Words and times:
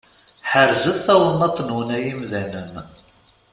Ḥerzet 0.51 0.97
tawennaṭ-nwen 1.05 1.89
ay 1.95 2.05
imdanen! 2.13 2.73